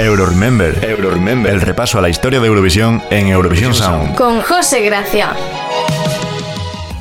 [0.00, 4.14] Euroremember, Euroremember, el repaso a la historia de Eurovisión en Eurovisión Sound.
[4.16, 5.34] Con José Gracia.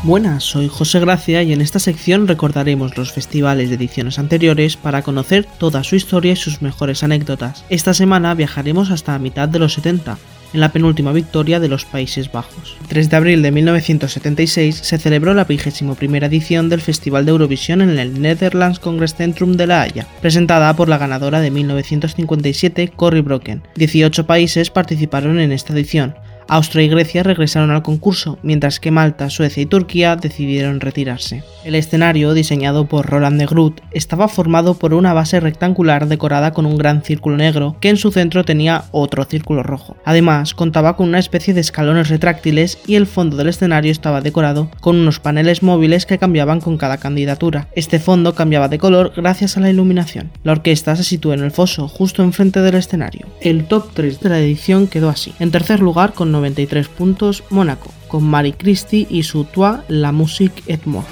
[0.03, 5.01] Buenas, soy José Gracia y en esta sección recordaremos los festivales de ediciones anteriores para
[5.01, 7.63] conocer toda su historia y sus mejores anécdotas.
[7.69, 10.17] Esta semana viajaremos hasta la mitad de los 70,
[10.53, 12.77] en la penúltima victoria de los Países Bajos.
[12.81, 17.81] El 3 de abril de 1976 se celebró la 21 edición del Festival de Eurovisión
[17.81, 23.21] en el Netherlands Congress Centrum de La Haya, presentada por la ganadora de 1957, Cory
[23.21, 23.63] Broken.
[23.75, 26.15] 18 países participaron en esta edición,
[26.49, 31.43] Austria y Grecia regresaron al concurso, mientras que Malta, Suecia y Turquía decidieron retirarse.
[31.63, 36.65] El escenario, diseñado por Roland de Groot, estaba formado por una base rectangular decorada con
[36.65, 39.95] un gran círculo negro, que en su centro tenía otro círculo rojo.
[40.05, 44.71] Además, contaba con una especie de escalones retráctiles y el fondo del escenario estaba decorado
[44.79, 47.67] con unos paneles móviles que cambiaban con cada candidatura.
[47.75, 50.31] Este fondo cambiaba de color gracias a la iluminación.
[50.43, 53.27] La orquesta se sitúa en el foso, justo enfrente del escenario.
[53.41, 55.33] El top 3 de la edición quedó así.
[55.39, 60.63] En tercer lugar, con 93 puntos, Mónaco, con Marie Christie y su Toi, La Musique
[60.67, 61.03] et Moi.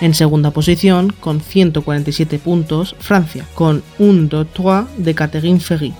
[0.00, 5.94] En segunda posición, con 147 puntos, Francia, con Un, deux, trois de Catherine Ferry.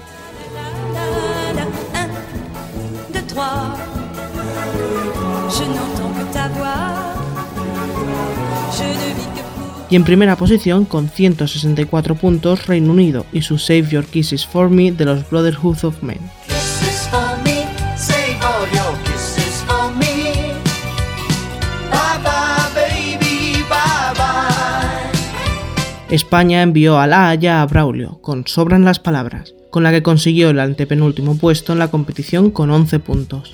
[9.88, 14.68] Y en primera posición, con 164 puntos, Reino Unido y su Save Your Kisses for
[14.68, 16.18] Me de los Brotherhood of Men.
[26.08, 30.50] España envió a La Haya a Braulio, con Sobran las Palabras, con la que consiguió
[30.50, 33.52] el antepenúltimo puesto en la competición con 11 puntos.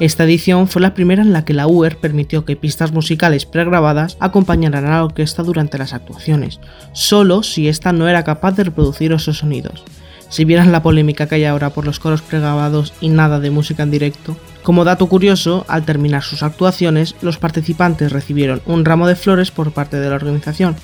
[0.00, 4.16] Esta edición fue la primera en la que la UER permitió que pistas musicales pregrabadas
[4.18, 6.58] acompañaran a la orquesta durante las actuaciones,
[6.94, 9.84] solo si ésta no era capaz de reproducir esos sonidos.
[10.30, 13.82] Si vieran la polémica que hay ahora por los coros pregrabados y nada de música
[13.82, 14.38] en directo.
[14.62, 19.72] Como dato curioso, al terminar sus actuaciones, los participantes recibieron un ramo de flores por
[19.72, 20.76] parte de la organización,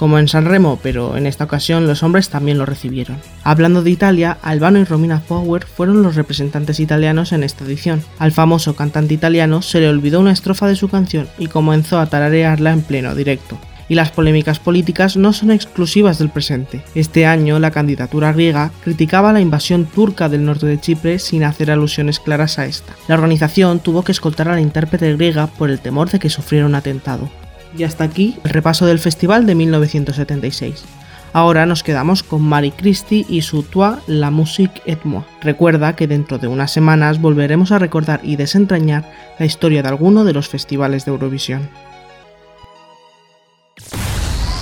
[0.00, 3.18] como en San Remo, pero en esta ocasión los hombres también lo recibieron.
[3.44, 8.02] Hablando de Italia, Albano y Romina Power fueron los representantes italianos en esta edición.
[8.18, 12.06] Al famoso cantante italiano se le olvidó una estrofa de su canción y comenzó a
[12.06, 13.58] tararearla en pleno directo
[13.90, 16.82] y las polémicas políticas no son exclusivas del presente.
[16.94, 21.72] Este año, la candidatura griega criticaba la invasión turca del norte de Chipre sin hacer
[21.72, 22.94] alusiones claras a esta.
[23.08, 26.66] La organización tuvo que escoltar a la intérprete griega por el temor de que sufriera
[26.66, 27.28] un atentado.
[27.76, 30.84] Y hasta aquí el repaso del festival de 1976.
[31.32, 35.22] Ahora nos quedamos con Marie Christie y su Toi, La Musique et Moi.
[35.40, 40.24] Recuerda que dentro de unas semanas volveremos a recordar y desentrañar la historia de alguno
[40.24, 41.70] de los festivales de Eurovisión.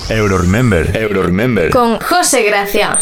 [0.09, 1.71] Euroremember, Euroremember.
[1.71, 2.97] Con José Gracia.